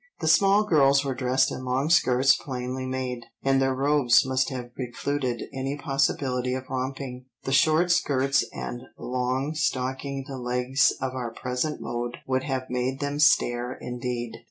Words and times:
The 0.19 0.27
small 0.27 0.63
girls 0.63 1.05
were 1.05 1.13
dressed 1.13 1.51
in 1.51 1.63
long 1.63 1.91
skirts 1.91 2.35
plainly 2.35 2.87
made, 2.87 3.27
and 3.43 3.61
their 3.61 3.75
robes 3.75 4.25
must 4.25 4.49
have 4.49 4.73
precluded 4.73 5.43
any 5.53 5.77
possibility 5.77 6.55
of 6.55 6.63
romping; 6.71 7.25
the 7.43 7.51
short 7.51 7.91
skirts 7.91 8.43
and 8.51 8.81
long 8.97 9.53
stockinged 9.53 10.27
legs 10.27 10.91
of 11.01 11.13
our 11.13 11.29
present 11.31 11.81
mode 11.81 12.17
would 12.25 12.45
have 12.45 12.65
made 12.67 12.99
them 12.99 13.19
stare 13.19 13.73
indeed. 13.79 14.37